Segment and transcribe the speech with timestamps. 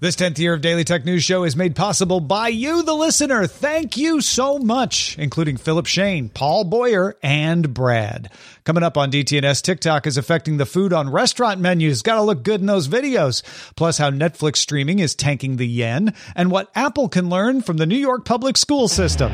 [0.00, 3.48] This 10th year of Daily Tech News Show is made possible by you, the listener.
[3.48, 8.30] Thank you so much, including Philip Shane, Paul Boyer, and Brad.
[8.62, 12.02] Coming up on DTNS, TikTok is affecting the food on restaurant menus.
[12.02, 13.42] Gotta look good in those videos.
[13.74, 17.86] Plus, how Netflix streaming is tanking the yen, and what Apple can learn from the
[17.86, 19.32] New York public school system,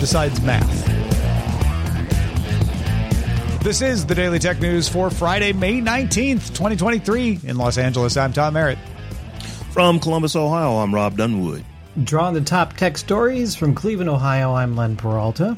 [0.00, 0.86] besides math.
[3.62, 7.40] This is the Daily Tech News for Friday, May 19th, 2023.
[7.44, 8.78] In Los Angeles, I'm Tom Merritt.
[9.76, 11.62] From Columbus, Ohio, I'm Robb Dunewood.
[12.02, 15.54] Drawing the top tech stories from Cleveland, Ohio, I'm Len Peralta.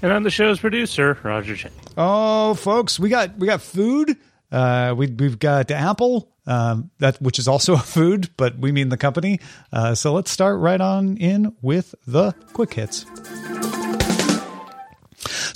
[0.00, 1.72] And I'm the show's producer, Roger Chang.
[1.96, 4.16] Oh, folks, we got we got food.
[4.52, 8.90] Uh, we we've got Apple, um, that which is also a food, but we mean
[8.90, 9.40] the company.
[9.72, 13.06] Uh, so let's start right on in with the quick hits.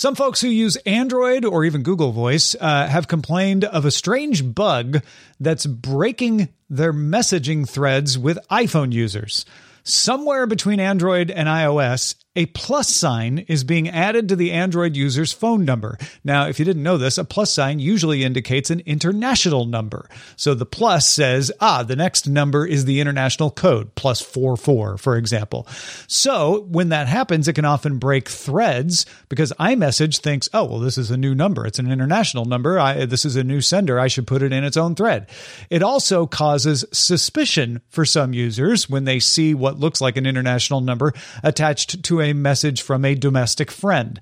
[0.02, 4.52] Some folks who use Android or even Google Voice uh, have complained of a strange
[4.52, 5.00] bug
[5.38, 9.46] that's breaking their messaging threads with iPhone users.
[9.84, 15.32] Somewhere between Android and iOS, a plus sign is being added to the Android user's
[15.32, 15.98] phone number.
[16.24, 20.08] Now, if you didn't know this, a plus sign usually indicates an international number.
[20.36, 25.16] So the plus says, ah, the next number is the international code, plus 44, for
[25.16, 25.66] example.
[26.06, 30.96] So when that happens, it can often break threads because iMessage thinks, oh, well, this
[30.96, 31.66] is a new number.
[31.66, 32.78] It's an international number.
[32.78, 34.00] I, this is a new sender.
[34.00, 35.28] I should put it in its own thread.
[35.68, 40.80] It also causes suspicion for some users when they see what looks like an international
[40.80, 41.12] number
[41.42, 44.20] attached to a message from a domestic friend.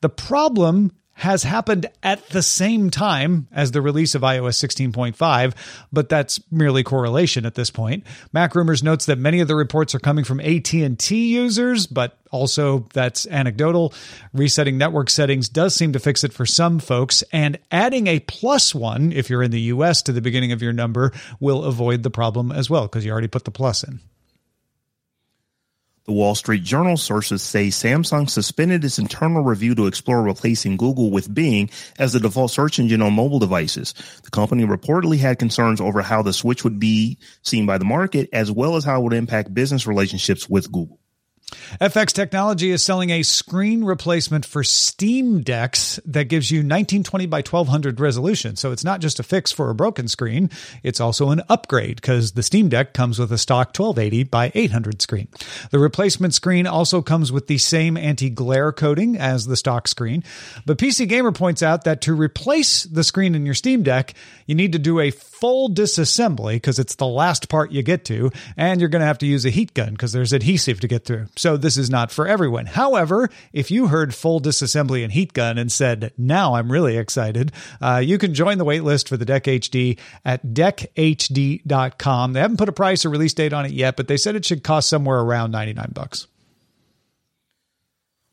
[0.00, 5.54] The problem has happened at the same time as the release of iOS 16.5,
[5.92, 8.04] but that's merely correlation at this point.
[8.32, 12.88] Mac Rumors notes that many of the reports are coming from AT&T users, but also
[12.92, 13.92] that's anecdotal.
[14.32, 18.74] Resetting network settings does seem to fix it for some folks, and adding a plus
[18.74, 22.10] one if you're in the US to the beginning of your number will avoid the
[22.10, 24.00] problem as well because you already put the plus in.
[26.12, 31.10] The Wall Street Journal sources say Samsung suspended its internal review to explore replacing Google
[31.10, 33.94] with Bing as the default search engine on mobile devices.
[34.22, 38.28] The company reportedly had concerns over how the switch would be seen by the market,
[38.34, 41.00] as well as how it would impact business relationships with Google.
[41.80, 47.38] FX Technology is selling a screen replacement for Steam Decks that gives you 1920 by
[47.38, 48.56] 1200 resolution.
[48.56, 50.50] So it's not just a fix for a broken screen,
[50.82, 55.02] it's also an upgrade because the Steam Deck comes with a stock 1280 by 800
[55.02, 55.28] screen.
[55.70, 60.24] The replacement screen also comes with the same anti glare coating as the stock screen.
[60.66, 64.14] But PC Gamer points out that to replace the screen in your Steam Deck,
[64.46, 68.30] you need to do a full disassembly because it's the last part you get to,
[68.56, 71.04] and you're going to have to use a heat gun because there's adhesive to get
[71.04, 71.26] through.
[71.42, 72.66] So this is not for everyone.
[72.66, 77.50] However, if you heard full disassembly and heat gun and said, now I'm really excited,
[77.80, 82.32] uh, you can join the waitlist for the Deck HD at deckhd.com.
[82.32, 84.44] They haven't put a price or release date on it yet, but they said it
[84.44, 86.28] should cost somewhere around 99 bucks.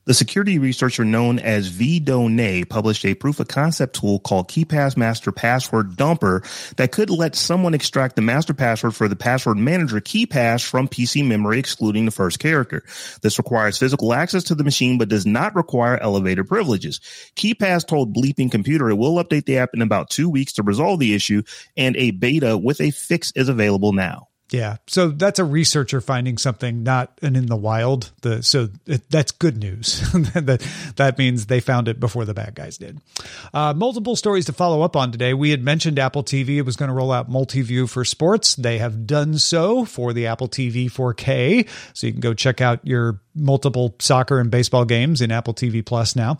[0.09, 5.31] The security researcher known as vdohney published a proof of concept tool called KeePass Master
[5.31, 6.43] Password Dumper
[6.77, 11.23] that could let someone extract the master password for the password manager KeePass from PC
[11.27, 12.81] memory, excluding the first character.
[13.21, 17.01] This requires physical access to the machine, but does not require elevator privileges.
[17.35, 20.99] KeePass told Bleeping Computer it will update the app in about two weeks to resolve
[20.99, 21.43] the issue,
[21.77, 24.28] and a beta with a fix is available now.
[24.51, 24.77] Yeah.
[24.87, 28.11] So that's a researcher finding something, not an in the wild.
[28.21, 30.01] The so it, that's good news.
[30.33, 32.99] that that means they found it before the bad guys did.
[33.53, 35.33] Uh, multiple stories to follow up on today.
[35.33, 36.57] We had mentioned Apple TV.
[36.57, 38.55] It was going to roll out multi-view for sports.
[38.55, 41.67] They have done so for the Apple TV 4K.
[41.93, 45.85] So you can go check out your multiple soccer and baseball games in Apple TV
[45.85, 46.37] Plus now.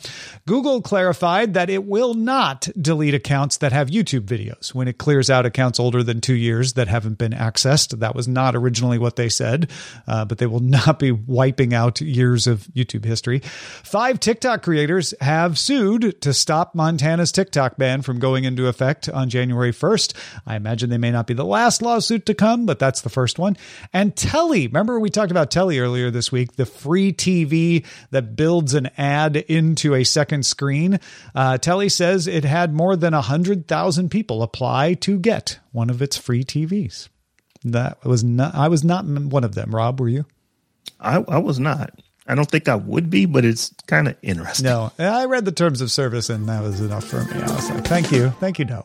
[0.47, 5.30] Google clarified that it will not delete accounts that have YouTube videos when it clears
[5.30, 8.00] out accounts older than two years that haven't been accessed.
[8.00, 9.69] That was not originally what they said,
[10.07, 13.39] uh, but they will not be wiping out years of YouTube history.
[13.39, 19.30] Five TikTok creators have sued to stop Montana's TikTok ban from going into effect on
[19.30, 20.15] January 1st.
[20.45, 23.39] I imagine they may not be the last lawsuit to come, but that's the first
[23.39, 23.57] one.
[23.94, 28.74] And Telly, remember we talked about Telly earlier this week, the free TV that builds
[28.74, 31.00] an ad into a second screen.
[31.36, 36.18] Uh, Telly says it had more than 100,000 people apply to get one of its
[36.18, 37.07] free TVs.
[37.63, 39.75] That was not, I was not one of them.
[39.75, 40.25] Rob, were you?
[41.00, 41.91] I, I was not.
[42.25, 44.65] I don't think I would be, but it's kind of interesting.
[44.65, 47.39] No, I read the terms of service and that was enough for me.
[47.39, 48.30] I was like, thank you.
[48.39, 48.83] Thank you, no.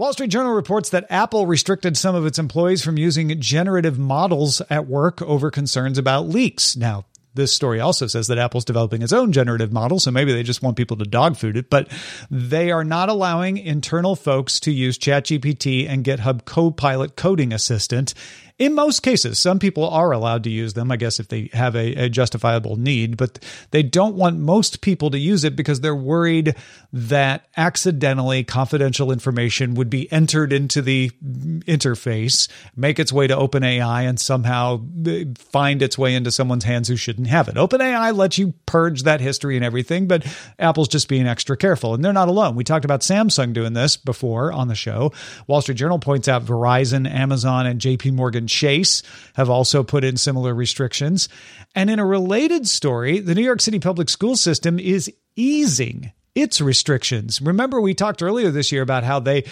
[0.00, 4.62] Wall Street Journal reports that Apple restricted some of its employees from using generative models
[4.70, 6.74] at work over concerns about leaks.
[6.74, 7.04] Now,
[7.34, 10.62] this story also says that Apple's developing its own generative model, so maybe they just
[10.62, 11.88] want people to dog food it, but
[12.30, 18.14] they are not allowing internal folks to use ChatGPT and GitHub Copilot coding assistant
[18.60, 21.74] in most cases, some people are allowed to use them, I guess, if they have
[21.74, 23.38] a, a, justifiable need, but
[23.70, 26.54] they don't want most people to use it because they're worried
[26.92, 34.06] that accidentally confidential information would be entered into the interface, make its way to OpenAI,
[34.06, 37.54] and somehow uh, find its way into someone's hands who shouldn't have it.
[37.54, 40.26] OpenAI lets you purge that history and everything, but
[40.58, 41.94] Apple's just being extra careful.
[41.94, 42.56] And they're not alone.
[42.56, 45.12] We talked about Samsung doing this before on the show.
[45.46, 49.02] Wall Street Journal points out Verizon, Amazon, and JP Morgan Chase
[49.34, 51.28] have also put in similar restrictions.
[51.74, 56.60] And in a related story, the New York City public school system is easing its
[56.60, 57.40] restrictions.
[57.42, 59.42] Remember, we talked earlier this year about how they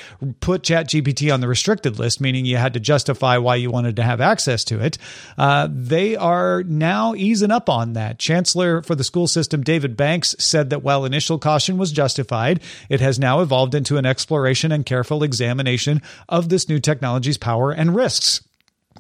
[0.41, 4.05] put ChatGPT on the restricted list, meaning you had to justify why you wanted to
[4.05, 4.97] have access to it.
[5.37, 8.19] Uh, they are now easing up on that.
[8.19, 13.01] Chancellor for the school system, David Banks, said that while initial caution was justified, it
[13.01, 17.97] has now evolved into an exploration and careful examination of this new technology's power and
[17.97, 18.48] risks.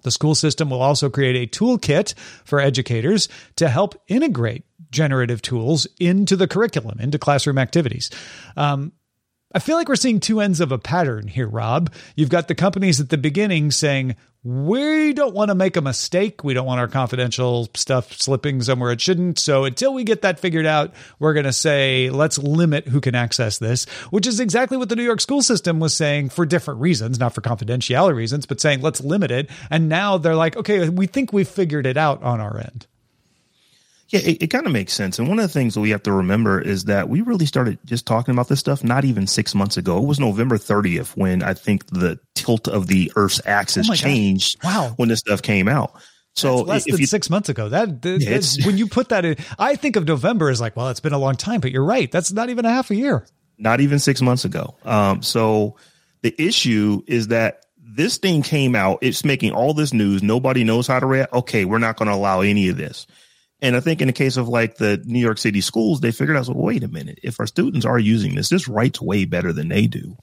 [0.02, 2.14] The school system will also create a toolkit
[2.44, 8.10] for educators to help integrate generative tools into the curriculum, into classroom activities.
[8.56, 8.92] Um,
[9.54, 11.90] I feel like we're seeing two ends of a pattern here, Rob.
[12.16, 14.14] You've got the companies at the beginning saying,
[14.44, 16.44] we don't want to make a mistake.
[16.44, 19.38] We don't want our confidential stuff slipping somewhere it shouldn't.
[19.38, 23.14] So until we get that figured out, we're going to say, let's limit who can
[23.14, 26.80] access this, which is exactly what the New York school system was saying for different
[26.80, 29.48] reasons, not for confidentiality reasons, but saying, let's limit it.
[29.70, 32.86] And now they're like, okay, we think we've figured it out on our end.
[34.08, 35.18] Yeah, it, it kind of makes sense.
[35.18, 37.78] And one of the things that we have to remember is that we really started
[37.84, 39.98] just talking about this stuff not even six months ago.
[39.98, 44.60] It was November 30th when I think the tilt of the Earth's axis oh changed.
[44.60, 44.68] God.
[44.68, 44.94] Wow.
[44.96, 45.92] When this stuff came out.
[46.34, 47.68] So That's less than you, six months ago.
[47.68, 50.88] That, that yeah, when you put that in, I think of November as like, well,
[50.88, 52.10] it's been a long time, but you're right.
[52.10, 53.26] That's not even a half a year.
[53.58, 54.76] Not even six months ago.
[54.84, 55.76] Um, so
[56.22, 59.00] the issue is that this thing came out.
[59.02, 60.22] It's making all this news.
[60.22, 61.32] Nobody knows how to react.
[61.32, 63.06] Okay, we're not going to allow any of this.
[63.60, 66.36] And I think in the case of like the New York City schools, they figured
[66.36, 69.52] out, well, wait a minute, if our students are using this, this writes way better
[69.52, 70.16] than they do.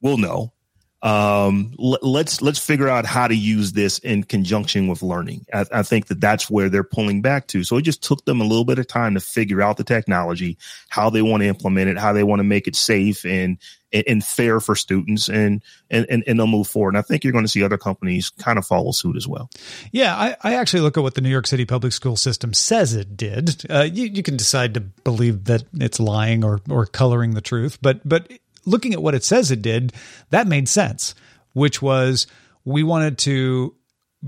[0.00, 0.52] We'll know.
[1.02, 5.46] Um, l- let's let's figure out how to use this in conjunction with learning.
[5.52, 7.64] I, I think that that's where they're pulling back to.
[7.64, 10.58] So it just took them a little bit of time to figure out the technology,
[10.88, 13.58] how they want to implement it, how they want to make it safe and
[13.92, 16.90] and, and fair for students and, and, and, and they'll move forward.
[16.90, 19.50] And I think you're going to see other companies kind of follow suit as well.
[19.90, 20.16] Yeah.
[20.16, 23.16] I, I actually look at what the New York City public school system says it
[23.16, 23.70] did.
[23.70, 27.78] Uh, you, you can decide to believe that it's lying or, or coloring the truth,
[27.82, 28.30] but, but
[28.64, 29.92] looking at what it says it did,
[30.30, 31.14] that made sense,
[31.52, 32.26] which was
[32.64, 33.74] we wanted to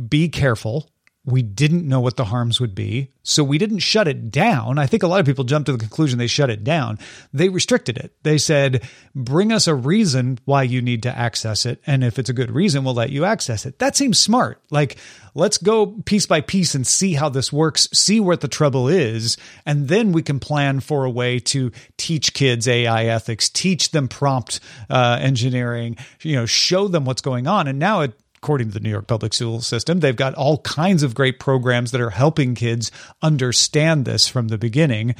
[0.08, 0.90] be careful
[1.26, 3.10] we didn't know what the harms would be.
[3.22, 4.78] So we didn't shut it down.
[4.78, 6.98] I think a lot of people jumped to the conclusion they shut it down.
[7.32, 8.12] They restricted it.
[8.22, 11.80] They said, bring us a reason why you need to access it.
[11.86, 13.78] And if it's a good reason, we'll let you access it.
[13.78, 14.60] That seems smart.
[14.70, 14.98] Like,
[15.34, 19.38] let's go piece by piece and see how this works, see what the trouble is.
[19.64, 24.08] And then we can plan for a way to teach kids AI ethics, teach them
[24.08, 27.66] prompt uh, engineering, you know, show them what's going on.
[27.66, 28.12] And now it,
[28.44, 30.00] according to the New York public school system.
[30.00, 32.90] They've got all kinds of great programs that are helping kids
[33.22, 35.14] understand this from the beginning.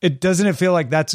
[0.00, 1.14] It doesn't it feel like that's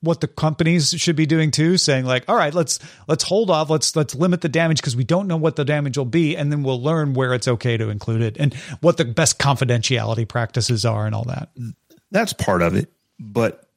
[0.00, 3.70] what the companies should be doing too saying like all right let's let's hold off
[3.70, 6.50] let's let's limit the damage because we don't know what the damage will be and
[6.50, 10.84] then we'll learn where it's okay to include it and what the best confidentiality practices
[10.84, 11.50] are and all that
[12.10, 13.70] that's part of it but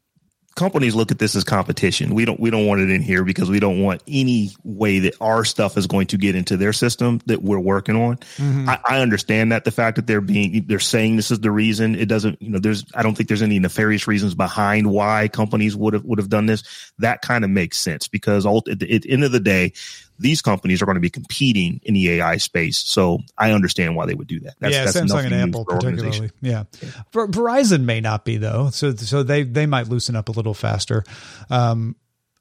[0.56, 2.16] companies look at this as competition.
[2.16, 5.16] We don't we don't want it in here because we don't want any way that
[5.20, 8.18] our stuff is going to get into their system that we're working on.
[8.38, 8.70] Mm-hmm.
[8.70, 11.96] I, I, understand that the fact that they're being they're saying this is the reason
[11.96, 15.76] it doesn't you know there's I don't think there's any nefarious reasons behind why companies
[15.76, 16.64] would have would have done this.
[17.00, 19.74] That kind of makes sense because all, at the, at the end of the day,
[20.18, 22.78] these companies are going to be competing in the AI space.
[22.78, 24.56] So I understand why they would do that.
[24.60, 26.32] That's, yeah, that's Samsung and Apple particularly.
[26.42, 26.64] Yeah.
[26.82, 26.90] yeah.
[27.14, 28.70] Verizon may not be though.
[28.70, 31.04] So so they they might loosen up a little faster.
[31.50, 31.96] Um,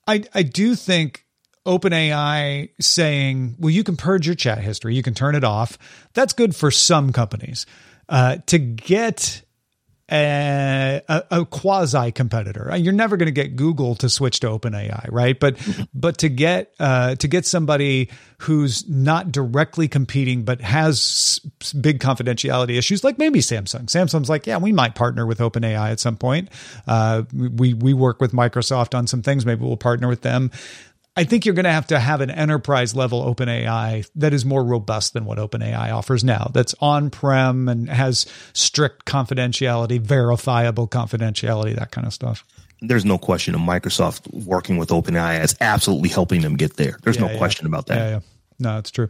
[0.07, 1.25] I I do think
[1.66, 5.78] OpenAI saying, well, you can purge your chat history, you can turn it off.
[6.12, 7.66] That's good for some companies.
[8.09, 9.43] Uh, to get
[10.14, 12.75] a, a, a quasi competitor.
[12.76, 15.38] You're never going to get Google to switch to OpenAI, right?
[15.38, 15.56] But
[15.94, 21.40] but to get uh, to get somebody who's not directly competing but has
[21.80, 23.87] big confidentiality issues, like maybe Samsung.
[23.87, 26.49] Samsung's like, yeah, we might partner with OpenAI at some point.
[26.87, 29.44] Uh, we we work with Microsoft on some things.
[29.44, 30.50] Maybe we'll partner with them.
[31.16, 34.64] I think you're going to have to have an enterprise level OpenAI that is more
[34.64, 36.50] robust than what OpenAI offers now.
[36.52, 42.44] That's on prem and has strict confidentiality, verifiable confidentiality, that kind of stuff.
[42.80, 46.99] There's no question of Microsoft working with OpenAI is absolutely helping them get there.
[47.02, 47.38] There's yeah, no yeah.
[47.38, 47.97] question about that.
[47.97, 48.21] Yeah, yeah.
[48.59, 49.09] No, it's true.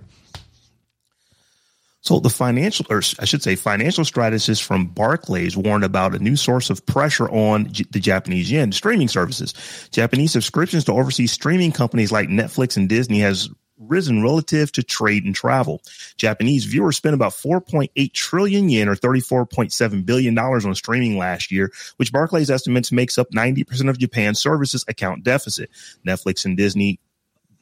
[2.04, 6.36] So the financial, or I should say, financial strategists from Barclays warned about a new
[6.36, 9.54] source of pressure on J- the Japanese yen streaming services.
[9.90, 15.24] Japanese subscriptions to overseas streaming companies like Netflix and Disney has risen relative to trade
[15.24, 15.80] and travel.
[16.18, 22.12] Japanese viewers spent about 4.8 trillion yen or $34.7 billion on streaming last year, which
[22.12, 25.70] Barclays estimates makes up 90% of Japan's services account deficit.
[26.06, 27.00] Netflix and Disney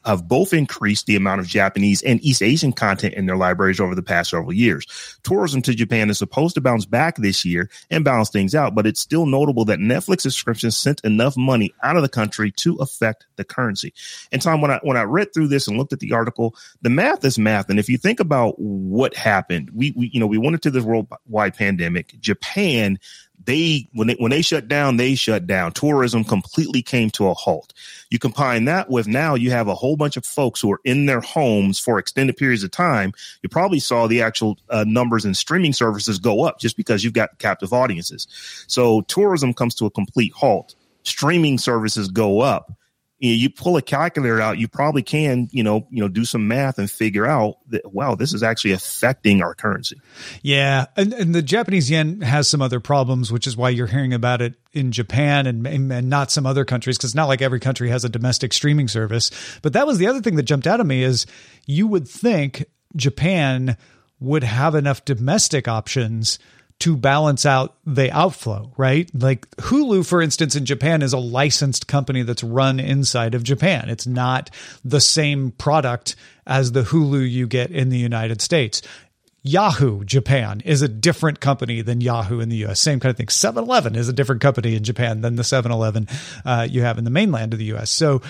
[0.05, 3.95] have both increased the amount of Japanese and East Asian content in their libraries over
[3.95, 4.87] the past several years.
[5.23, 8.87] Tourism to Japan is supposed to bounce back this year and balance things out, but
[8.87, 13.27] it's still notable that Netflix subscriptions sent enough money out of the country to affect
[13.37, 13.93] the currency.
[14.31, 16.91] And Tom, when I when I read through this and looked at the article, the
[16.91, 17.71] math is math.
[17.71, 20.85] And if you think about what happened, we, we you know we went into this
[20.85, 22.19] worldwide pandemic.
[22.21, 22.99] Japan
[23.45, 25.73] they when they when they shut down, they shut down.
[25.73, 27.73] Tourism completely came to a halt.
[28.11, 31.07] You combine that with now you have a whole bunch of folks who are in
[31.07, 33.13] their homes for extended periods of time.
[33.43, 37.13] You probably saw the actual uh, numbers in streaming services go up just because you've
[37.13, 38.27] got captive audiences.
[38.67, 40.75] So tourism comes to a complete halt.
[41.05, 42.73] Streaming services go up
[43.29, 46.79] you pull a calculator out, you probably can, you know, you know, do some math
[46.79, 50.00] and figure out that wow, this is actually affecting our currency.
[50.43, 54.12] Yeah, and, and the Japanese yen has some other problems, which is why you're hearing
[54.12, 57.91] about it in Japan and, and not some other countries, because not like every country
[57.91, 59.31] has a domestic streaming service.
[59.62, 61.26] But that was the other thing that jumped out at me is
[61.67, 62.64] you would think
[62.97, 63.76] Japan
[64.19, 66.38] would have enough domestic options
[66.83, 69.09] to balance out the outflow, right?
[69.15, 73.89] Like Hulu, for instance, in Japan is a licensed company that's run inside of Japan.
[73.89, 74.51] It's not
[74.85, 78.83] the same product as the Hulu you get in the United States.
[79.45, 82.81] Yahoo Japan is a different company than Yahoo in the US.
[82.81, 83.29] Same kind of thing.
[83.29, 86.09] 7 Eleven is a different company in Japan than the 7 Eleven
[86.45, 87.91] uh, you have in the mainland of the US.
[87.91, 88.23] So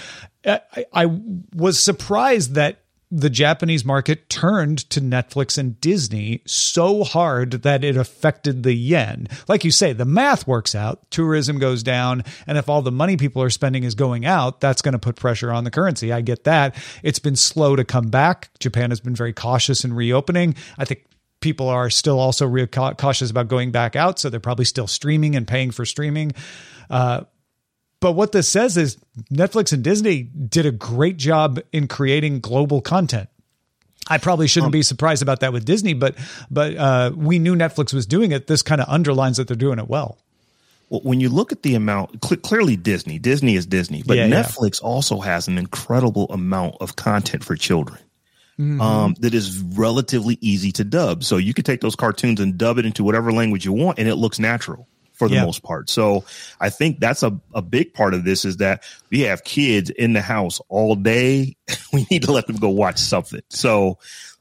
[0.44, 1.20] uh, I, I
[1.54, 2.81] was surprised that
[3.14, 9.28] the Japanese market turned to Netflix and Disney so hard that it affected the yen.
[9.48, 13.18] Like you say, the math works out, tourism goes down, and if all the money
[13.18, 16.10] people are spending is going out, that's going to put pressure on the currency.
[16.10, 16.74] I get that.
[17.02, 18.48] It's been slow to come back.
[18.60, 20.54] Japan has been very cautious in reopening.
[20.78, 21.04] I think
[21.40, 25.36] people are still also real cautious about going back out, so they're probably still streaming
[25.36, 26.32] and paying for streaming.
[26.88, 27.24] Uh,
[28.02, 28.98] but what this says is
[29.32, 33.28] Netflix and Disney did a great job in creating global content.
[34.08, 36.16] I probably shouldn't um, be surprised about that with Disney, but
[36.50, 38.48] but uh, we knew Netflix was doing it.
[38.48, 40.18] This kind of underlines that they're doing it well.
[40.90, 44.26] Well, when you look at the amount, cl- clearly Disney, Disney is Disney, but yeah,
[44.26, 44.88] Netflix yeah.
[44.88, 48.00] also has an incredible amount of content for children.
[48.58, 48.80] Mm-hmm.
[48.80, 51.22] Um, that is relatively easy to dub.
[51.22, 54.08] So you could take those cartoons and dub it into whatever language you want, and
[54.08, 54.88] it looks natural
[55.28, 55.88] for the most part.
[55.88, 56.24] So
[56.60, 60.12] I think that's a, a big part of this is that we have kids in
[60.12, 61.56] the house all day.
[61.92, 63.42] we need to let them go watch something.
[63.50, 63.98] So,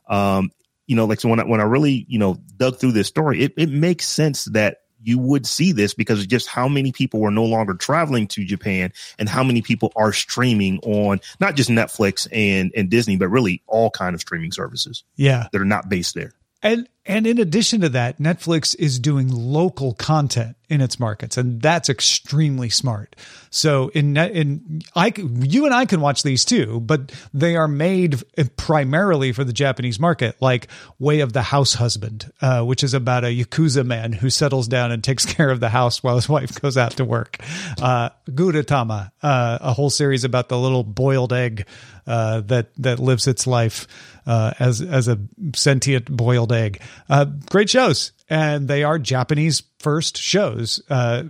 [0.07, 0.51] um,
[0.87, 3.43] you know, like so when I, when I really, you know, dug through this story,
[3.43, 7.19] it, it makes sense that you would see this because of just how many people
[7.19, 11.69] were no longer traveling to Japan and how many people are streaming on not just
[11.69, 15.03] Netflix and, and Disney, but really all kind of streaming services.
[15.15, 15.47] Yeah.
[15.51, 16.33] That are not based there.
[16.61, 21.61] And And in addition to that, Netflix is doing local content in its markets, and
[21.61, 23.15] that's extremely smart.
[23.49, 28.23] So in in I you and I can watch these too, but they are made
[28.55, 30.67] primarily for the Japanese market, like
[30.99, 34.91] Way of the House Husband, uh, which is about a yakuza man who settles down
[34.91, 37.37] and takes care of the house while his wife goes out to work.
[37.81, 41.65] Uh, Gudetama, uh, a whole series about the little boiled egg
[42.07, 43.87] uh, that that lives its life
[44.25, 45.19] uh, as as a
[45.53, 46.81] sentient boiled egg.
[47.09, 50.81] Uh, great shows, and they are Japanese first shows.
[50.89, 51.23] Uh,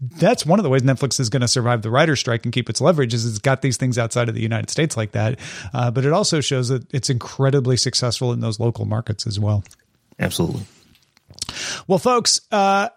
[0.00, 2.68] that's one of the ways Netflix is going to survive the writer strike and keep
[2.68, 5.38] its leverage is it's got these things outside of the United States like that.
[5.72, 9.64] Uh, but it also shows that it's incredibly successful in those local markets as well.
[10.18, 10.62] Absolutely.
[11.86, 12.90] Well, folks, uh,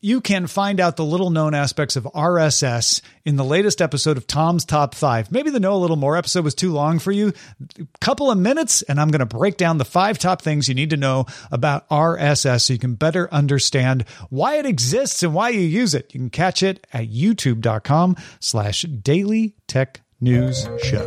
[0.00, 4.26] you can find out the little known aspects of RSS in the latest episode of
[4.26, 5.32] Tom's Top 5.
[5.32, 7.32] Maybe the Know a Little More episode was too long for you.
[7.78, 10.74] A couple of minutes, and I'm going to break down the five top things you
[10.74, 15.48] need to know about RSS so you can better understand why it exists and why
[15.48, 16.14] you use it.
[16.14, 21.06] You can catch it at youtube.com slash daily tech news show.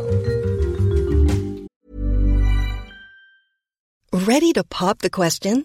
[4.12, 5.64] Ready to pop the question?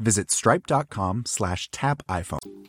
[0.00, 2.68] visit stripe.com slash tap iPhone.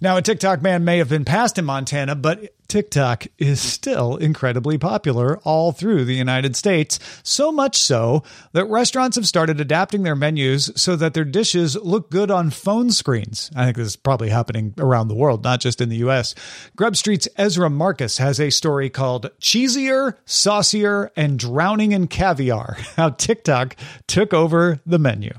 [0.00, 4.76] Now, a TikTok ban may have been passed in Montana, but TikTok is still incredibly
[4.76, 6.98] popular all through the United States.
[7.22, 12.10] So much so that restaurants have started adapting their menus so that their dishes look
[12.10, 13.50] good on phone screens.
[13.56, 16.34] I think this is probably happening around the world, not just in the US.
[16.76, 23.08] Grub Street's Ezra Marcus has a story called Cheesier, Saucier, and Drowning in Caviar How
[23.08, 23.76] TikTok
[24.06, 25.32] Took Over the Menu.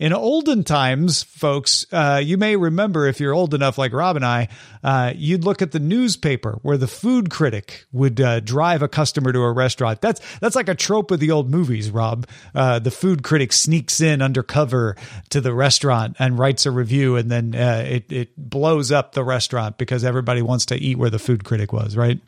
[0.00, 4.24] In olden times, folks, uh, you may remember if you're old enough like Rob and
[4.24, 4.48] I,
[4.82, 9.32] uh, you'd look at the newspaper where the food critic would uh, drive a customer
[9.32, 10.00] to a restaurant.
[10.00, 12.26] That's that's like a trope of the old movies, Rob.
[12.54, 14.96] Uh, the food critic sneaks in undercover
[15.28, 19.22] to the restaurant and writes a review, and then uh, it it blows up the
[19.22, 22.18] restaurant because everybody wants to eat where the food critic was, right?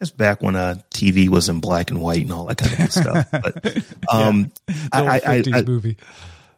[0.00, 2.92] It's back when uh, TV was in black and white and all that kind of
[2.92, 3.28] stuff.
[3.32, 5.98] But um, yeah, I, I, I, movie.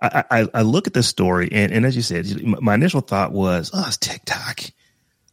[0.01, 3.33] I, I, I look at this story, and, and as you said, my initial thought
[3.33, 4.61] was, "Oh, it's TikTok."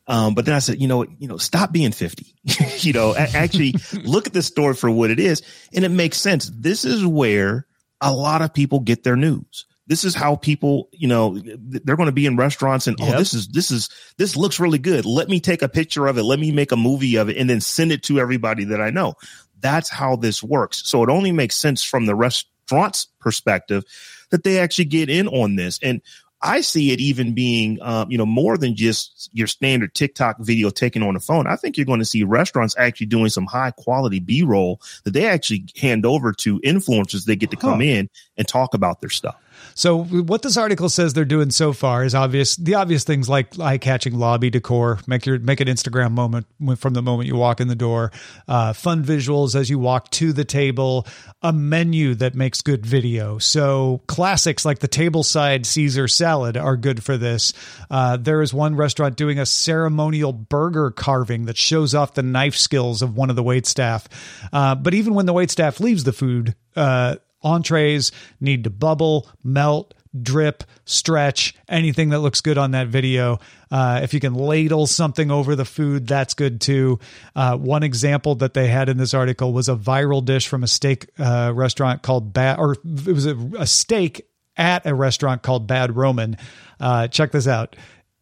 [0.08, 2.36] Um, but then I said, you know, you know, stop being 50,
[2.80, 5.42] you know, actually look at this story for what it is.
[5.74, 6.52] And it makes sense.
[6.54, 7.66] This is where
[8.02, 9.66] a lot of people get their news.
[9.88, 13.16] This is how people, you know, they're going to be in restaurants and, oh, yep.
[13.16, 15.06] oh, this is, this is, this looks really good.
[15.06, 16.24] Let me take a picture of it.
[16.24, 18.90] Let me make a movie of it and then send it to everybody that I
[18.90, 19.14] know.
[19.60, 20.88] That's how this works.
[20.88, 23.84] So it only makes sense from the restaurant's perspective
[24.32, 25.80] that they actually get in on this.
[25.82, 26.02] And
[26.46, 30.70] I see it even being, um, you know, more than just your standard TikTok video
[30.70, 31.48] taken on the phone.
[31.48, 35.12] I think you're going to see restaurants actually doing some high quality B roll that
[35.12, 37.26] they actually hand over to influencers.
[37.26, 37.86] They get to come huh.
[37.86, 39.36] in and talk about their stuff.
[39.74, 42.58] So what this article says they're doing so far is obvious.
[42.58, 46.46] The obvious things like eye-catching lobby decor, make your make an Instagram moment
[46.78, 48.12] from the moment you walk in the door,
[48.50, 51.08] uh, fun visuals as you walk to the table,
[51.42, 53.38] a menu that makes good video.
[53.38, 57.54] So classics like the tableside Caesar salad are good for this.
[57.90, 62.56] Uh, there is one restaurant doing a ceremonial burger carving that shows off the knife
[62.56, 64.08] skills of one of the wait staff.
[64.52, 69.30] Uh, but even when the wait staff leaves the food, uh, entrees need to bubble,
[69.44, 73.40] melt, drip, stretch, anything that looks good on that video.
[73.72, 77.00] Uh, if you can ladle something over the food, that's good too.
[77.36, 80.68] Uh, one example that they had in this article was a viral dish from a
[80.68, 85.68] steak uh, restaurant called Bat, or it was a, a, steak at a restaurant called
[85.68, 86.38] Bad Roman.
[86.80, 87.76] Uh, check this out.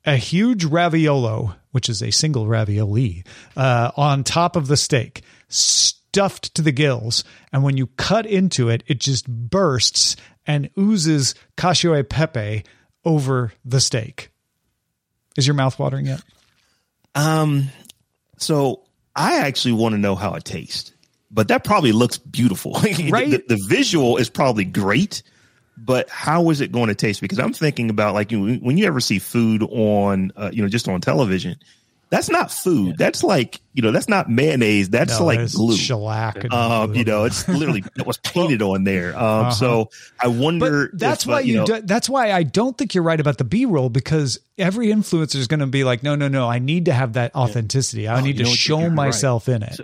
[0.05, 3.23] A huge raviolo, which is a single ravioli,
[3.55, 7.23] uh, on top of the steak stuffed to the gills.
[7.51, 10.15] And when you cut into it, it just bursts
[10.45, 12.63] and oozes cacio e pepe
[13.05, 14.29] over the steak.
[15.37, 16.21] Is your mouth watering yet?
[17.15, 17.69] Um,
[18.37, 18.83] so
[19.15, 20.93] I actually want to know how it tastes,
[21.31, 22.73] but that probably looks beautiful.
[23.09, 23.31] Right.
[23.31, 25.23] the, the, visual is probably great,
[25.77, 27.21] but how is it going to taste?
[27.21, 30.87] Because I'm thinking about like when you ever see food on, uh, you know, just
[30.87, 31.57] on television,
[32.13, 32.89] that's not food.
[32.89, 32.95] Yeah.
[32.99, 34.89] That's like you know, that's not mayonnaise.
[34.89, 36.53] That's no, like glue, shellac.
[36.53, 39.15] Um, you know, it's literally it was painted on there.
[39.17, 39.51] Um, uh-huh.
[39.51, 39.89] so
[40.21, 40.89] I wonder.
[40.89, 41.53] But that's if, why uh, you.
[41.53, 44.39] you know, do, that's why I don't think you're right about the B roll because
[44.59, 46.47] every influencer is going to be like, no, no, no.
[46.47, 48.07] I need to have that authenticity.
[48.07, 49.55] I oh, need to show myself right.
[49.55, 49.73] in it.
[49.77, 49.83] So,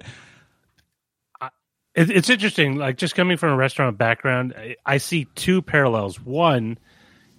[1.99, 2.75] it's interesting.
[2.75, 4.53] Like just coming from a restaurant background,
[4.85, 6.19] I see two parallels.
[6.19, 6.77] One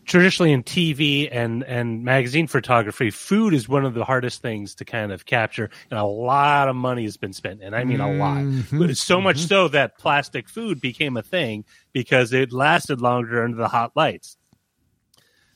[0.04, 4.84] traditionally in TV and and magazine photography, food is one of the hardest things to
[4.84, 8.12] kind of capture, and a lot of money has been spent, and I mean a
[8.12, 8.38] lot.
[8.38, 8.92] Mm-hmm.
[8.92, 9.24] So mm-hmm.
[9.24, 13.92] much so that plastic food became a thing because it lasted longer under the hot
[13.94, 14.36] lights.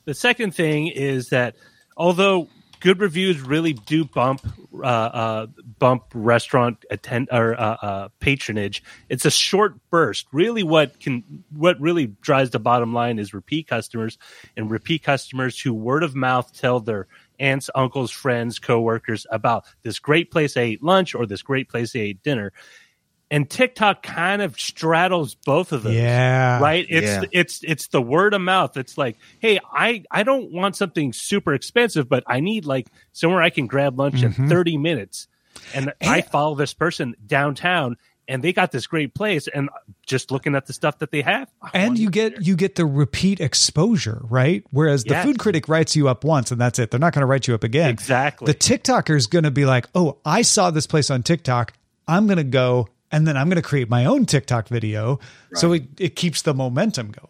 [0.05, 1.55] The second thing is that
[1.97, 2.47] although
[2.79, 4.41] good reviews really do bump
[4.73, 5.47] uh, uh,
[5.79, 8.83] bump restaurant attend or uh, uh, patronage.
[9.09, 10.27] It's a short burst.
[10.31, 14.17] Really, what can what really drives the bottom line is repeat customers
[14.55, 17.07] and repeat customers who word of mouth tell their
[17.39, 21.95] aunts, uncles, friends, coworkers about this great place I ate lunch or this great place
[21.95, 22.53] I ate dinner
[23.31, 25.95] and TikTok kind of straddles both of those.
[25.95, 26.59] Yeah.
[26.59, 26.85] Right?
[26.89, 27.23] It's yeah.
[27.31, 28.77] it's it's the word of mouth.
[28.77, 33.41] It's like, hey, I I don't want something super expensive, but I need like somewhere
[33.41, 34.43] I can grab lunch mm-hmm.
[34.43, 35.27] in 30 minutes.
[35.73, 39.69] And, and I follow this person downtown and they got this great place and
[40.05, 42.41] just looking at the stuff that they have and you get there.
[42.41, 46.59] you get the repeat exposure right whereas the food critic writes you up once and
[46.59, 49.43] that's it they're not going to write you up again exactly the tiktoker is going
[49.43, 51.73] to be like oh i saw this place on tiktok
[52.07, 55.19] i'm going to go and then I'm going to create my own TikTok video.
[55.51, 55.59] Right.
[55.59, 57.29] So it, it keeps the momentum going.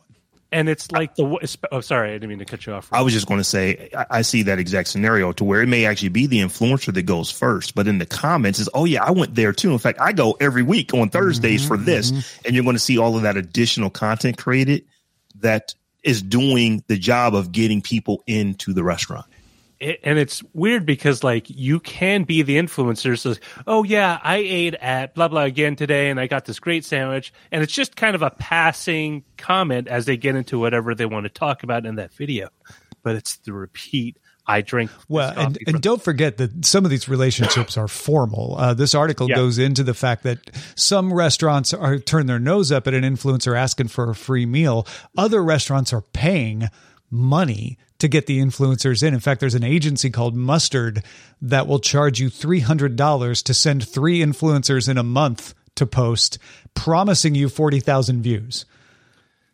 [0.51, 2.88] And it's like the oh sorry I didn't mean to cut you off.
[2.91, 5.67] I was just going to say I, I, see that exact scenario to where it
[5.67, 9.03] may actually be the influencer that goes first, but in the comments is oh yeah
[9.03, 9.71] I went there too.
[9.71, 12.41] In fact I go every week on Thursdays mm-hmm, for this, mm-hmm.
[12.45, 14.86] and you're going to see all of that additional content created
[15.39, 19.25] that is doing the job of getting people into the restaurant
[19.79, 23.17] it, and it's weird because like you can be the influencer.
[23.17, 23.35] So,
[23.67, 27.33] oh yeah, I ate at blah blah again today, and I got this great sandwich,
[27.51, 31.25] and it's just kind of a passing comment as they get into whatever they want
[31.25, 32.49] to talk about in that video.
[33.03, 34.17] But it's the repeat.
[34.47, 38.55] I drink well, and, and don't forget that some of these relationships are formal.
[38.59, 39.38] Uh, this article yeah.
[39.38, 40.38] goes into the fact that
[40.75, 44.85] some restaurants are turn their nose up at an influencer asking for a free meal.
[45.17, 46.69] Other restaurants are paying
[47.09, 49.13] money to get the influencers in.
[49.13, 51.03] In fact, there's an agency called Mustard
[51.41, 56.38] that will charge you $300 to send three influencers in a month to post,
[56.73, 58.65] promising you 40,000 views.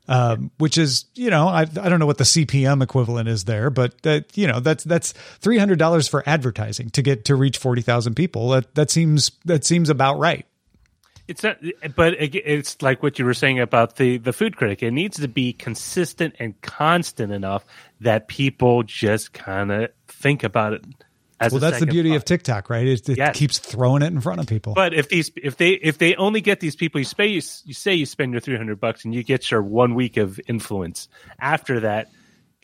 [0.07, 3.69] Um, which is, you know, I, I don't know what the CPM equivalent is there,
[3.69, 3.93] but
[4.35, 8.15] you know, that's that's three hundred dollars for advertising to get to reach forty thousand
[8.15, 8.49] people.
[8.49, 10.45] That that seems that seems about right.
[11.31, 11.57] It's not,
[11.95, 14.83] but it's like what you were saying about the the food critic.
[14.83, 17.65] It needs to be consistent and constant enough
[18.01, 20.85] that people just kind of think about it.
[21.39, 22.15] well, that's the beauty thought.
[22.17, 22.85] of TikTok, right?
[22.85, 23.37] It, it yes.
[23.37, 24.73] keeps throwing it in front of people.
[24.73, 27.73] But if these, if they, if they only get these people, you say you, you
[27.73, 31.07] say you spend your three hundred bucks and you get your one week of influence.
[31.39, 32.09] After that,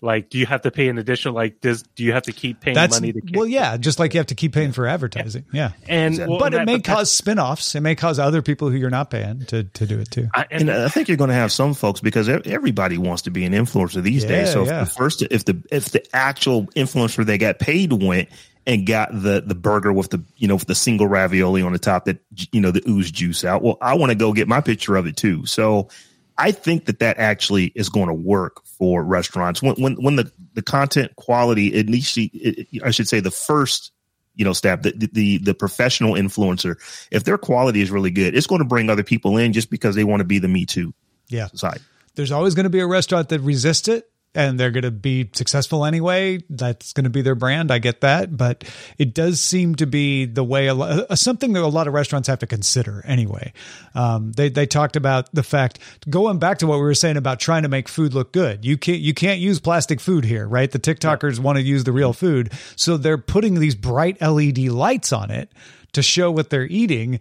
[0.01, 1.33] Like, do you have to pay an additional?
[1.33, 3.21] Like, does do you have to keep paying That's money to?
[3.21, 5.45] Keep, well, yeah, just like you have to keep paying for advertising.
[5.51, 7.73] Yeah, and well, but it that- may but cause spin-offs.
[7.73, 10.29] It may cause other people who you're not paying to to do it too.
[10.35, 13.31] I, And and I think you're going to have some folks because everybody wants to
[13.31, 14.51] be an influencer these Yeah, days.
[14.53, 14.83] So yeah.
[14.83, 18.29] if the first, if the if the actual influencer they got paid went
[18.67, 21.79] and got the the burger with the you know with the single ravioli on the
[21.79, 22.19] top that
[22.51, 25.07] you know the ooze juice out, well, I want to go get my picture of
[25.07, 25.45] it too.
[25.47, 25.87] So
[26.37, 29.61] I think that that actually is going to work for restaurants.
[29.61, 33.91] When when when the the content quality at least it, I should say the first
[34.35, 36.75] you know step the, the the professional influencer
[37.11, 39.95] if their quality is really good it's going to bring other people in just because
[39.95, 40.93] they want to be the me too
[41.27, 41.81] Yeah, side.
[42.15, 45.29] There's always going to be a restaurant that resists it and they're going to be
[45.33, 46.39] successful anyway.
[46.49, 47.71] That's going to be their brand.
[47.71, 48.35] I get that.
[48.35, 48.63] But
[48.97, 51.93] it does seem to be the way a lo- uh, something that a lot of
[51.93, 53.53] restaurants have to consider anyway.
[53.95, 57.39] Um, they, they talked about the fact going back to what we were saying about
[57.39, 58.65] trying to make food look good.
[58.65, 60.71] You can't you can't use plastic food here right?
[60.71, 62.51] The tiktokers want to use the real food.
[62.75, 65.51] So they're putting these bright led lights on it
[65.93, 67.19] to show what they're eating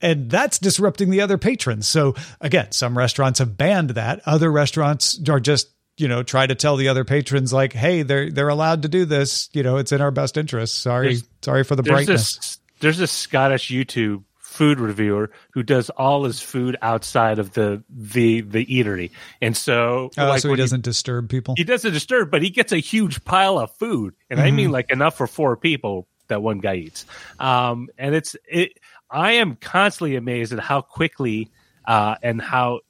[0.00, 1.88] and that's disrupting the other patrons.
[1.88, 4.20] So again, some restaurants have banned that.
[4.26, 8.30] Other restaurants are just you know try to tell the other patrons like, hey, they're
[8.30, 9.48] they're allowed to do this.
[9.52, 10.80] You know, it's in our best interest.
[10.80, 12.36] Sorry, There's- sorry for the there's brightness.
[12.36, 17.82] this there's this Scottish YouTube food reviewer who does all his food outside of the
[17.88, 19.10] the the eatery,
[19.42, 21.54] and so Oh, like so he doesn't disturb people.
[21.56, 24.56] he doesn't disturb, but he gets a huge pile of food, and I Mm-hmm.
[24.56, 27.04] mean like enough for four people that one guy eats.
[27.38, 28.78] Um, and it's it.
[29.10, 31.50] I am constantly amazed at how quickly
[31.84, 32.80] uh, and how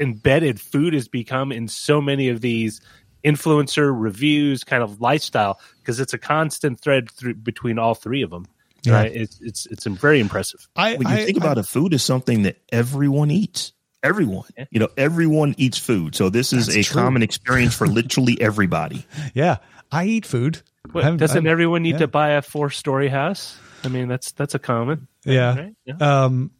[0.00, 2.80] embedded food has become in so many of these
[3.24, 8.30] influencer reviews, kind of lifestyle, because it's a constant thread through, between all three of
[8.30, 8.46] them.
[8.82, 8.94] Yeah.
[8.94, 9.12] Right?
[9.16, 10.68] It's it's it's very impressive.
[10.76, 14.44] I, when you I- think about I- it food is something that everyone eats everyone
[14.70, 17.00] you know everyone eats food so this is That's a true.
[17.00, 19.56] common experience for literally everybody yeah,
[19.90, 20.60] I eat food.
[20.92, 21.98] What, I'm- doesn't I'm- everyone need yeah.
[22.00, 23.56] to buy a four story house?
[23.82, 25.08] I mean, that's that's a common.
[25.24, 25.54] Yeah.
[25.56, 25.74] right?
[25.86, 25.94] Yeah.
[26.24, 26.50] Um,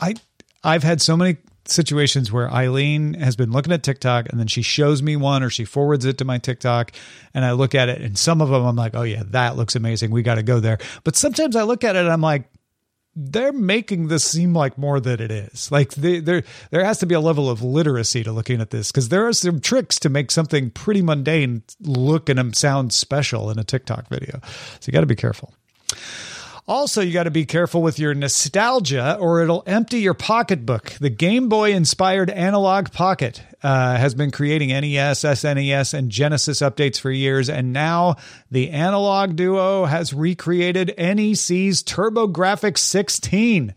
[0.00, 0.14] I
[0.64, 1.36] I've had so many
[1.70, 5.50] situations where Eileen has been looking at TikTok and then she shows me one or
[5.50, 6.92] she forwards it to my TikTok
[7.34, 9.76] and I look at it and some of them I'm like, oh yeah, that looks
[9.76, 10.10] amazing.
[10.10, 10.78] We got to go there.
[11.04, 12.50] But sometimes I look at it and I'm like,
[13.20, 15.72] they're making this seem like more than it is.
[15.72, 18.92] Like they, there, there has to be a level of literacy to looking at this
[18.92, 23.58] because there are some tricks to make something pretty mundane look and sound special in
[23.58, 24.40] a TikTok video.
[24.42, 25.52] So you got to be careful.
[26.68, 30.90] Also, you got to be careful with your nostalgia or it'll empty your pocketbook.
[31.00, 37.00] The Game Boy inspired Analogue Pocket uh, has been creating NES, SNES, and Genesis updates
[37.00, 37.48] for years.
[37.48, 38.16] And now
[38.50, 43.74] the Analogue Duo has recreated NEC's TurboGrafx 16.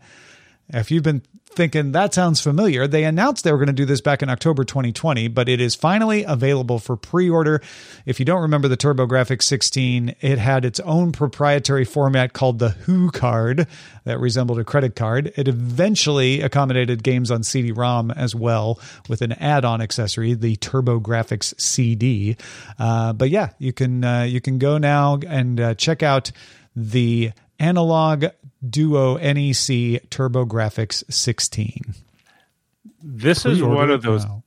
[0.68, 1.22] If you've been
[1.54, 4.64] thinking that sounds familiar, they announced they were going to do this back in October
[4.64, 7.60] 2020, but it is finally available for pre order.
[8.06, 12.70] If you don't remember the TurboGrafx 16, it had its own proprietary format called the
[12.70, 13.66] HuCard
[14.04, 15.32] that resembled a credit card.
[15.36, 20.56] It eventually accommodated games on CD ROM as well with an add on accessory, the
[20.56, 22.36] TurboGrafx CD.
[22.78, 26.32] Uh, but yeah, you can, uh, you can go now and uh, check out
[26.74, 28.24] the Analogue
[28.68, 31.94] Duo NEC TurboGrafx 16.
[33.02, 34.24] This is one of those.
[34.24, 34.42] now.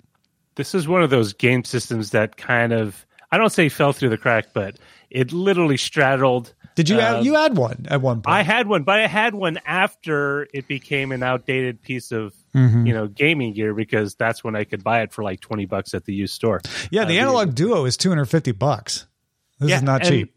[0.55, 4.09] This is one of those game systems that kind of I don't say fell through
[4.09, 4.77] the crack, but
[5.09, 6.53] it literally straddled.
[6.75, 8.33] Did you uh, add, you had one at one point?
[8.35, 12.85] I had one, but I had one after it became an outdated piece of Mm-hmm.
[12.87, 15.93] you know gaming gear because that's when I could buy it for like twenty bucks
[15.93, 16.61] at the used store.
[16.89, 19.05] yeah, the Uh, Analogue Duo is 250 bucks.
[19.59, 20.33] This Yeah, is not cheap.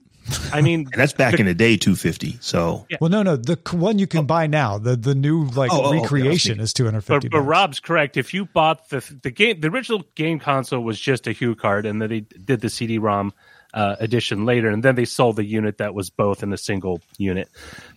[0.52, 3.98] I mean, and that's back in the day 250 so Well, no, no, the one
[3.98, 7.28] you can buy now, the the new like Oh, oh, okay, recreation thinking- is 250
[7.28, 7.42] but, but.
[7.42, 8.16] Rob's correct.
[8.16, 12.00] If you bought the the game, the original game console was just a HuCard, and
[12.00, 13.32] then they did the CD-ROM
[13.74, 17.00] uh, edition later, and then they sold the unit that was both in a single
[17.18, 17.48] unit.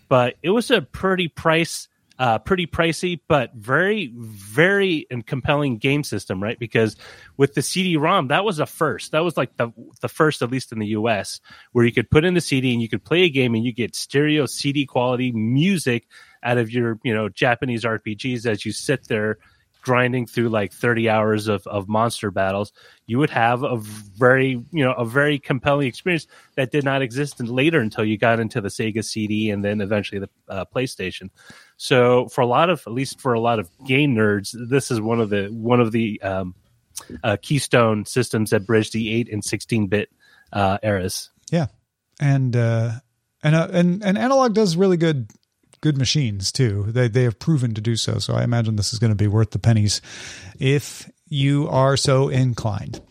[0.09, 1.87] But it was a pretty price,
[2.21, 6.59] uh, pretty pricey, but very, very and compelling game system, right?
[6.59, 6.95] Because
[7.35, 9.13] with the CD-ROM, that was a first.
[9.13, 11.39] That was like the the first, at least in the U.S.,
[11.71, 13.73] where you could put in the CD and you could play a game and you
[13.73, 16.07] get stereo CD quality music
[16.43, 19.39] out of your you know Japanese RPGs as you sit there
[19.81, 22.71] grinding through like 30 hours of, of monster battles
[23.07, 27.39] you would have a very you know a very compelling experience that did not exist
[27.39, 31.29] in, later until you got into the sega cd and then eventually the uh, playstation
[31.81, 35.01] so for a lot of at least for a lot of game nerds this is
[35.01, 36.53] one of the one of the um,
[37.23, 40.09] uh, keystone systems that bridge the 8 and 16 bit
[40.53, 41.67] uh, eras Yeah,
[42.19, 42.91] and uh,
[43.43, 45.31] and uh, and and Analogue does really good
[45.81, 46.85] good machines too.
[46.87, 48.19] They they have proven to do so.
[48.19, 50.01] So I imagine this is going to be worth the pennies
[50.59, 53.01] if you are so inclined.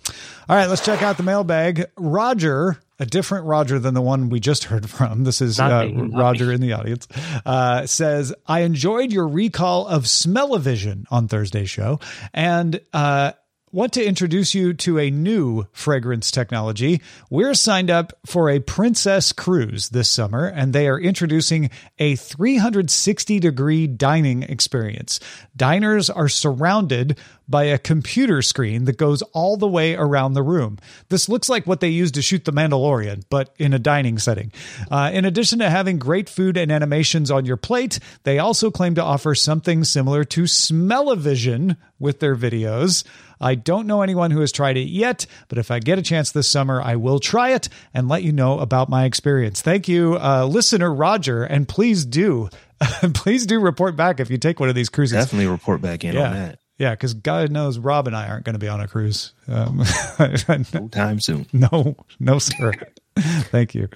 [0.49, 1.87] All right, let's check out the mailbag.
[1.97, 5.25] Roger, a different Roger than the one we just heard from.
[5.25, 7.09] This is uh, Roger in the audience.
[7.45, 11.99] Uh, says, I enjoyed your recall of Smell-O-Vision on Thursday's show
[12.35, 13.33] and uh,
[13.73, 17.01] want to introduce you to a new fragrance technology.
[17.31, 23.39] We're signed up for a Princess Cruise this summer, and they are introducing a 360
[23.39, 25.21] degree dining experience.
[25.57, 27.19] Diners are surrounded
[27.51, 30.79] by a computer screen that goes all the way around the room.
[31.09, 34.53] This looks like what they used to shoot The Mandalorian, but in a dining setting.
[34.91, 38.95] Uh, in addition to having great food and animations on your plate, they also claim
[38.95, 43.05] to offer something similar to Smell-O-Vision with their videos.
[43.41, 46.31] I don't know anyone who has tried it yet, but if I get a chance
[46.31, 49.61] this summer, I will try it and let you know about my experience.
[49.61, 52.49] Thank you, uh, listener Roger, and please do,
[53.15, 55.19] please do report back if you take one of these cruises.
[55.19, 56.60] Definitely report back in on that.
[56.81, 59.35] Yeah, because God knows Rob and I aren't going to be on a cruise.
[59.47, 59.85] Um,
[60.73, 61.47] No time soon.
[61.53, 62.73] no, no, sir.
[63.19, 63.89] Thank you.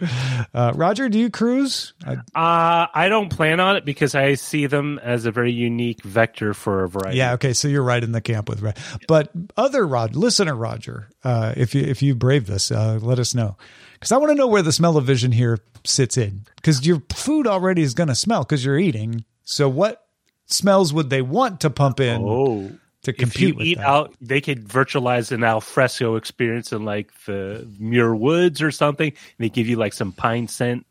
[0.53, 1.95] Uh, Roger, do you cruise?
[2.05, 6.03] I, Uh, I don't plan on it because I see them as a very unique
[6.03, 7.17] vector for a variety.
[7.17, 7.55] yeah, okay.
[7.55, 8.77] So you're right in the camp with Red.
[9.09, 13.35] But other Rod, listener Roger, uh, if you if you brave this, uh, let us
[13.35, 13.57] know
[13.95, 17.81] because I want to know where the Smell-O-Vision here sits in because your food already
[17.81, 19.25] is going to smell because you're eating.
[19.45, 20.04] So what
[20.47, 22.71] smells would they want to pump in Oh,
[23.03, 23.87] to if compete you with eat that?
[23.87, 29.09] out, they could virtualize an alfresco experience in like the Muir Woods or something.
[29.09, 30.87] And they give you like some pine scent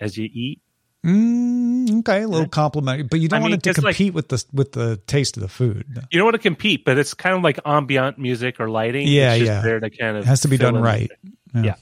[0.00, 0.60] as you eat.
[1.04, 3.94] Mm, okay, a little compliment, but you don't I want mean, it to it's like-
[3.94, 5.84] compete with the with the taste of the food.
[6.10, 9.06] You don't want to compete, but it's kind of like ambient music or lighting.
[9.06, 9.60] Yeah, it's just yeah.
[9.62, 11.10] There to kind of It has to be done right.
[11.54, 11.76] Yeah.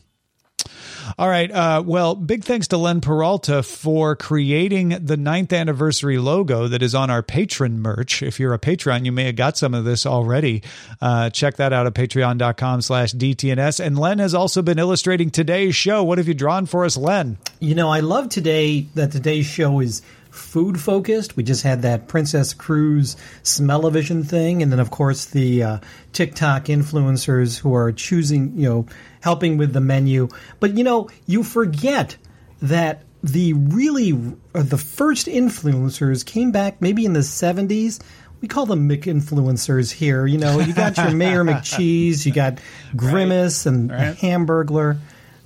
[1.18, 1.50] All right.
[1.50, 6.94] Uh, well, big thanks to Len Peralta for creating the ninth anniversary logo that is
[6.94, 8.22] on our patron merch.
[8.22, 10.62] If you're a patron, you may have got some of this already.
[11.00, 13.84] Uh, check that out at patreon.com slash DTNS.
[13.84, 16.02] And Len has also been illustrating today's show.
[16.02, 17.38] What have you drawn for us, Len?
[17.60, 20.02] You know, I love today that today's show is
[20.34, 21.36] food focused.
[21.36, 25.78] We just had that Princess Cruise smell-o-vision thing, and then of course the uh,
[26.12, 28.86] TikTok influencers who are choosing, you know,
[29.20, 30.28] helping with the menu.
[30.60, 32.16] But you know, you forget
[32.62, 34.12] that the really
[34.54, 38.00] uh, the first influencers came back maybe in the seventies.
[38.40, 40.26] We call them McInfluencers here.
[40.26, 42.58] You know, you got your Mayor McCheese, you got
[42.94, 44.98] Grimace and Hamburglar.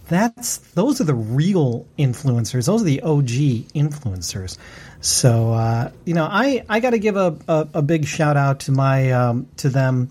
[0.08, 2.66] That's those are the real influencers.
[2.66, 3.26] Those are the OG
[3.74, 4.56] influencers.
[5.00, 8.60] So uh, you know, I, I got to give a, a, a big shout out
[8.60, 10.10] to my um, to them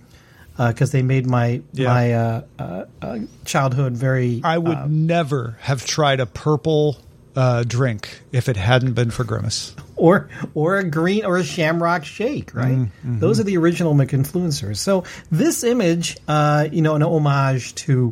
[0.57, 1.87] because they made my Yeah.
[1.87, 4.41] my uh, uh, uh, childhood very.
[4.43, 6.97] I would uh, never have tried a purple
[7.35, 9.75] uh, drink if it hadn't been for Grimace.
[9.95, 12.75] or or a green or a shamrock shake, right?
[12.77, 13.19] Mm-hmm.
[13.19, 14.77] Those are the original McInfluencers.
[14.77, 18.11] So this image, uh, you know, an homage to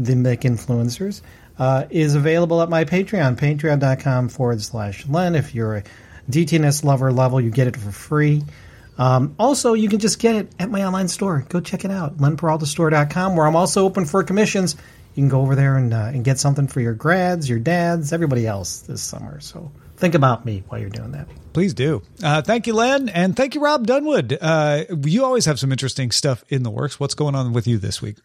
[0.00, 1.20] the McInfluencers,
[1.58, 5.34] uh, is available at my Patreon, patreon.com forward slash Len.
[5.34, 5.84] If you're a
[6.30, 8.42] DTNS lover level, you get it for free.
[8.96, 11.44] Um, also, you can just get it at my online store.
[11.48, 14.74] Go check it out, lenperaltastore.com, where I'm also open for commissions.
[15.14, 18.12] You can go over there and, uh, and get something for your grads, your dads,
[18.12, 19.40] everybody else this summer.
[19.40, 21.28] So think about me while you're doing that.
[21.52, 22.02] Please do.
[22.22, 24.38] Uh, thank you, Len, and thank you, Robb Dunewood.
[24.40, 27.00] Uh, you always have some interesting stuff in the works.
[27.00, 28.16] What's going on with you this week?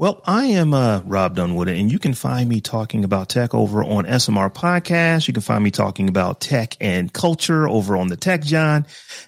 [0.00, 3.84] Well, I am uh, Robb Dunewood, and you can find me talking about tech over
[3.84, 5.28] on SMR Podcast.
[5.28, 8.86] You can find me talking about tech and culture over on the Tech Jawn,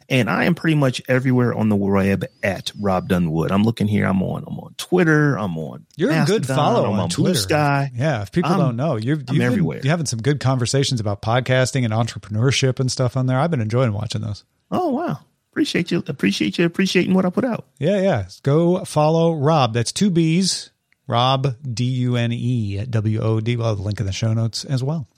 [0.09, 3.51] and I am pretty much everywhere on the web at Robb Dunewood.
[3.51, 4.07] I'm looking here.
[4.07, 4.45] I'm on.
[4.47, 5.39] I'm on Twitter.
[5.39, 5.85] I'm on.
[5.99, 7.33] You're a good Mastodon, follow I'm on, on Twitter.
[7.33, 7.91] Blue Sky.
[7.95, 9.81] Yeah, if people I'm- don't know, you're, you've I'm been- everywhere.
[9.85, 13.39] you're having some good conversations about podcasting and entrepreneurship and stuff on there.
[13.39, 14.43] I've been enjoying watching those.
[14.71, 15.19] Oh wow!
[15.53, 16.03] Appreciate you.
[16.07, 17.67] Appreciate you appreciating what I put out.
[17.79, 18.29] Yeah, yeah.
[18.43, 19.75] Go follow Robb.
[19.75, 20.71] That's two B's.
[21.09, 23.57] Rob D U N E W O D.
[23.57, 25.09] We'll have the link in the show notes as well.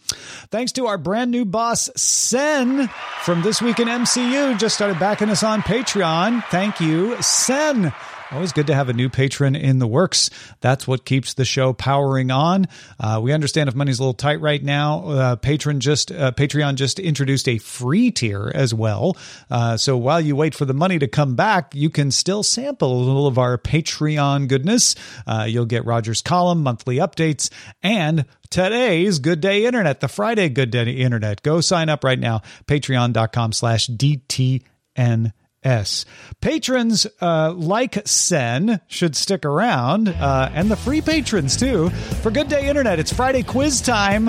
[0.50, 2.88] Thanks to our brand new boss, Sen,
[3.20, 4.58] from This Week in MCU.
[4.58, 6.44] Just started backing us on Patreon.
[6.46, 7.92] Thank you, Sen.
[8.30, 10.30] Always good to have a new patron in the works.
[10.60, 12.66] That's what keeps the show powering on.
[12.98, 15.06] Uh, we understand if money's a little tight right now.
[15.06, 19.16] Uh, patron just uh, Patreon just introduced a free tier as well.
[19.50, 22.92] Uh, so while you wait for the money to come back, you can still sample
[22.92, 24.94] a little of our Patreon goodness.
[25.26, 27.50] Uh, you'll get Roger's column, monthly updates,
[27.82, 31.42] and today's Good Day Internet, the Friday Good Day Internet.
[31.42, 32.40] Go sign up right now.
[32.66, 35.32] Patreon.com slash DTN
[35.64, 36.04] S.
[36.40, 41.90] Patrons uh, like Sen should stick around, uh, and the free patrons too.
[41.90, 44.28] For Good Day Internet, it's Friday quiz time.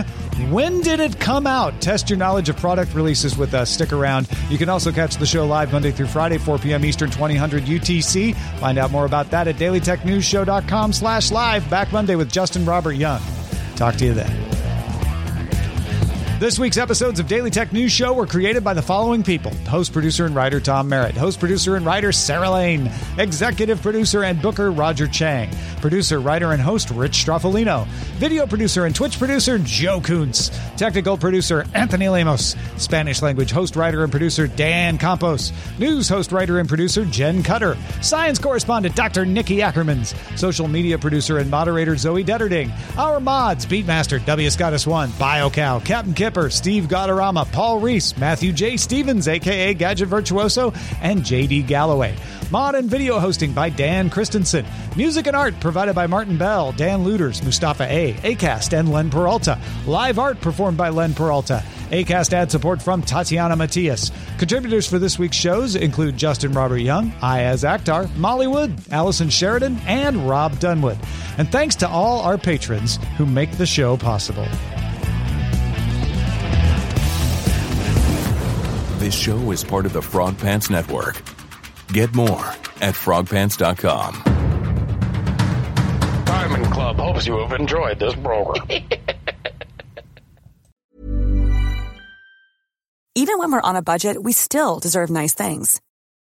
[0.50, 1.82] When did it come out?
[1.82, 3.70] Test your knowledge of product releases with us.
[3.70, 4.28] Stick around.
[4.50, 6.86] You can also catch the show live Monday through Friday, 4 p.m.
[6.86, 8.36] Eastern, 2000 UTC.
[8.60, 11.70] Find out more about that at dailytechnewsshow.com slash live.
[11.70, 13.22] Back Monday with Justin Robert Young.
[13.76, 14.55] Talk to you then.
[16.46, 19.52] This week's episodes of Daily Tech News Show were created by the following people.
[19.66, 24.40] Host, producer, and writer Tom Merritt, host, producer, and writer Sarah Lane, executive producer and
[24.40, 25.50] booker Roger Chang,
[25.82, 31.66] producer, writer, and host Rich Stroffolino, video producer and Twitch producer Joe Kuntz, technical producer
[31.74, 37.06] Anthony Lemos, Spanish language host, writer, and producer Dan Campos, news host, writer, and producer
[37.06, 39.26] Jen Cutter, science correspondent Dr.
[39.26, 44.52] Nikki Ackermans, social media producer and moderator Zoe Detterding, our mods Beatmaster W.
[44.52, 46.14] Scottus One, BioCow, Captain
[46.50, 48.76] Steve Guadarrama, Paul Reese, Matthew J.
[48.76, 52.16] Stevens, aka Gadget Virtuoso, and JD Galloway.
[52.52, 54.66] Mod and video hosting by Dan Christensen.
[54.96, 59.58] Music and art provided by Martin Bell, Dan Lueders, Mustafa A, Acast, and Len Peralta.
[59.88, 61.64] Live art performed by Len Peralta.
[61.92, 64.12] ACAST ad support from Tatiana Matias.
[64.38, 69.80] Contributors for this week's shows include Justin Robert Young, Ayaz Akhtar, Molly Wood, Allison Sheridan,
[69.86, 70.98] and Robb Dunewood.
[71.38, 74.48] And thanks to all our patrons who make the show possible.
[79.06, 81.22] This show is part of the Frog Pants Network.
[81.90, 82.48] Get more
[82.82, 84.24] at frogpants.com.
[86.26, 88.66] Diamond Club hopes you have enjoyed this program.
[93.14, 95.80] Even when we're on a budget, we still deserve nice things.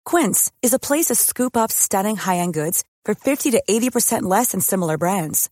[0.03, 4.51] Quince is a place to scoop up stunning high-end goods for 50 to 80% less
[4.51, 5.49] than similar brands.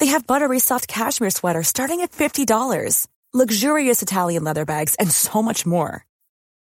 [0.00, 5.42] They have buttery soft cashmere sweaters starting at $50, luxurious Italian leather bags, and so
[5.42, 6.04] much more.